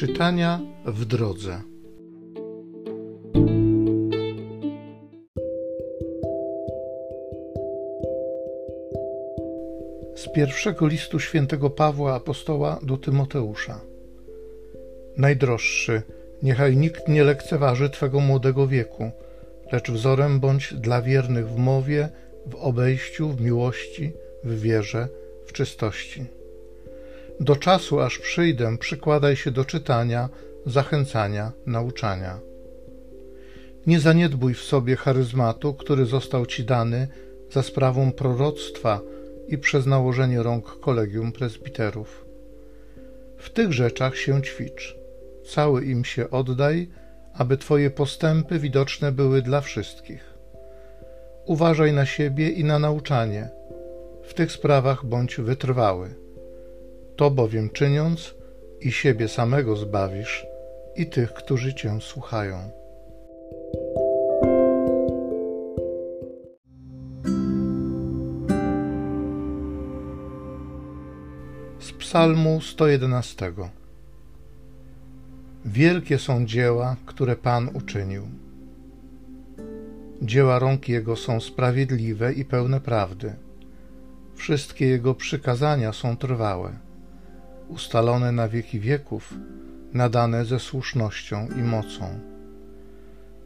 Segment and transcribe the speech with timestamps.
[0.00, 1.60] Czytania w drodze.
[10.16, 13.80] Z pierwszego listu świętego Pawła apostoła do Tymoteusza.
[15.16, 16.02] Najdroższy,
[16.42, 19.10] niechaj nikt nie lekceważy Twego młodego wieku,
[19.72, 22.08] lecz wzorem bądź dla wiernych w mowie,
[22.46, 24.12] w obejściu, w miłości,
[24.44, 25.08] w wierze,
[25.46, 26.39] w czystości.
[27.40, 30.28] Do czasu, aż przyjdę, przykładaj się do czytania,
[30.66, 32.40] zachęcania, nauczania.
[33.86, 37.08] Nie zaniedbuj w sobie charyzmatu, który został ci dany
[37.50, 39.00] za sprawą proroctwa
[39.48, 42.24] i przez nałożenie rąk kolegium prezbiterów.
[43.36, 44.96] W tych rzeczach się ćwicz,
[45.46, 46.88] cały im się oddaj,
[47.34, 50.34] aby Twoje postępy widoczne były dla wszystkich.
[51.46, 53.48] Uważaj na siebie i na nauczanie.
[54.22, 56.14] W tych sprawach bądź wytrwały.
[57.20, 58.34] To bowiem czyniąc,
[58.80, 60.46] i siebie samego zbawisz,
[60.96, 62.70] i tych, którzy Cię słuchają.
[71.80, 73.52] Z Psalmu 111
[75.64, 78.28] Wielkie są dzieła, które Pan uczynił.
[80.22, 83.34] Dzieła rąk Jego są sprawiedliwe i pełne prawdy.
[84.34, 86.89] Wszystkie Jego przykazania są trwałe
[87.70, 89.34] ustalone na wieki wieków,
[89.92, 92.20] nadane ze słusznością i mocą.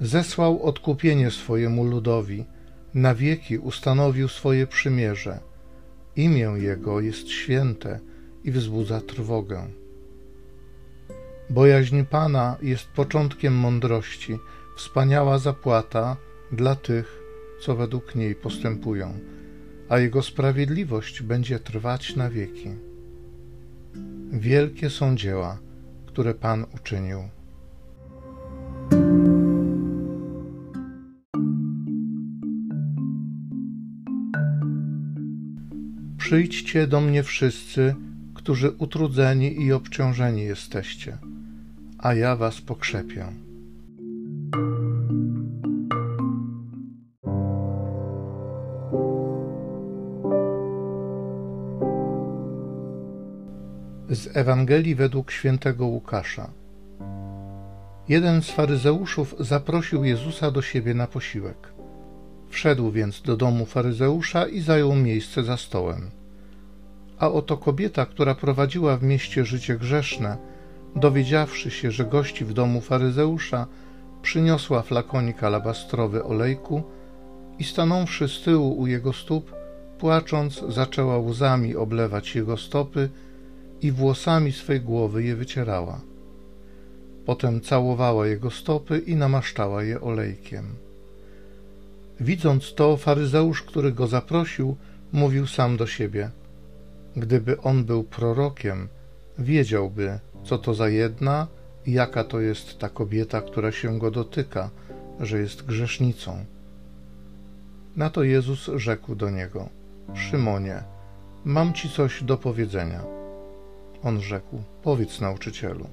[0.00, 2.44] Zesłał odkupienie swojemu ludowi,
[2.94, 5.40] na wieki ustanowił swoje przymierze.
[6.16, 8.00] Imię Jego jest święte
[8.44, 9.66] i wzbudza trwogę.
[11.50, 14.38] Bojaźń Pana jest początkiem mądrości,
[14.76, 16.16] wspaniała zapłata
[16.52, 17.20] dla tych,
[17.62, 19.18] co według niej postępują,
[19.88, 22.89] a Jego sprawiedliwość będzie trwać na wieki.
[24.32, 25.58] Wielkie są dzieła,
[26.06, 27.18] które Pan uczynił.
[36.18, 37.94] Przyjdźcie do mnie wszyscy,
[38.34, 41.18] którzy utrudzeni i obciążeni jesteście,
[41.98, 43.49] a ja was pokrzepię.
[54.10, 56.50] Z Ewangelii według świętego Łukasza.
[58.08, 61.72] Jeden z faryzeuszów zaprosił Jezusa do siebie na posiłek.
[62.48, 66.10] Wszedł więc do domu faryzeusza i zajął miejsce za stołem.
[67.18, 70.36] A oto kobieta, która prowadziła w mieście życie grzeszne,
[70.96, 73.66] dowiedziawszy się, że gości w domu faryzeusza,
[74.22, 76.82] przyniosła flakonik alabastrowy olejku
[77.58, 79.54] i stanąwszy z tyłu u jego stóp,
[79.98, 83.10] płacząc, zaczęła łzami oblewać jego stopy
[83.82, 86.00] i włosami swej głowy je wycierała.
[87.26, 90.64] Potem całowała jego stopy i namaszczała je olejkiem.
[92.20, 94.76] Widząc to, faryzeusz, który go zaprosił,
[95.12, 96.30] mówił sam do siebie:
[97.16, 98.88] Gdyby on był prorokiem,
[99.38, 101.46] wiedziałby, co to za jedna
[101.86, 104.70] i jaka to jest ta kobieta, która się go dotyka,
[105.20, 106.44] że jest grzesznicą.
[107.96, 109.68] Na to Jezus rzekł do niego:
[110.14, 110.82] Szymonie,
[111.44, 113.19] mam ci coś do powiedzenia.
[114.04, 115.86] On rzekł: Powiedz nauczycielu.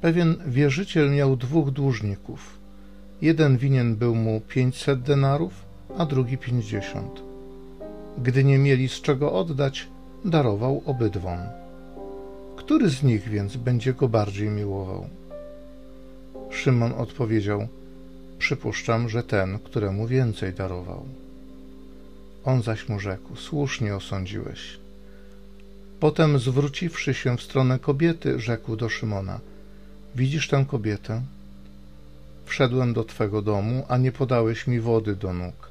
[0.00, 2.58] Pewien wierzyciel miał dwóch dłużników.
[3.22, 5.52] Jeden winien był mu pięćset denarów,
[5.98, 7.22] a drugi pięćdziesiąt.
[8.18, 9.88] Gdy nie mieli z czego oddać,
[10.24, 11.38] darował obydwom.
[12.56, 15.08] Który z nich więc będzie go bardziej miłował?
[16.50, 17.68] Szymon odpowiedział:
[18.38, 21.04] Przypuszczam, że ten, któremu więcej darował.
[22.44, 24.78] On zaś mu rzekł: Słusznie osądziłeś.
[26.00, 29.40] Potem, zwróciwszy się w stronę kobiety, rzekł do Szymona:
[30.16, 31.22] Widzisz tę kobietę?
[32.44, 35.70] Wszedłem do twego domu, a nie podałeś mi wody do nóg.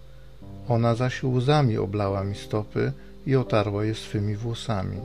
[0.67, 2.91] Ona zaś łzami oblała mi stopy
[3.27, 4.97] i otarła je swymi włosami.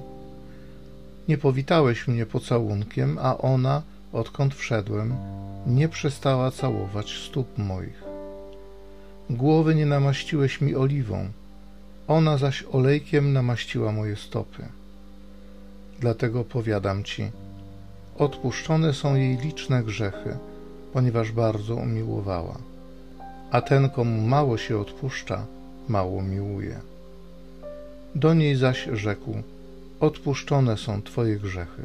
[1.29, 3.83] Nie powitałeś mnie pocałunkiem, a ona,
[4.13, 5.17] odkąd wszedłem,
[5.67, 8.03] nie przestała całować stóp moich.
[9.31, 11.29] Głowy nie namaściłeś mi oliwą,
[12.09, 14.65] ona zaś olejkiem namaściła moje stopy.
[16.01, 17.31] Dlatego powiadam ci,
[18.19, 20.37] odpuszczone są jej liczne grzechy,
[20.93, 22.59] ponieważ bardzo umiłowała.
[23.51, 25.47] A ten, komu mało się odpuszcza,
[25.89, 26.81] mało miłuje.
[28.15, 29.43] Do niej zaś rzekł:
[30.01, 31.83] Odpuszczone są twoje grzechy.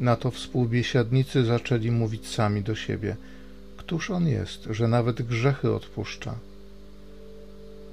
[0.00, 3.16] Na to współbiesiadnicy zaczęli mówić sami do siebie:
[3.76, 6.34] Któż on jest, że nawet grzechy odpuszcza?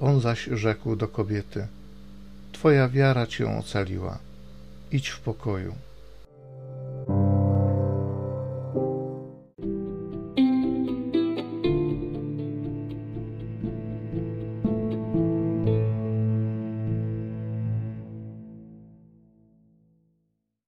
[0.00, 1.66] On zaś rzekł do kobiety:
[2.52, 4.18] Twoja wiara cię ocaliła
[4.92, 5.74] idź w pokoju.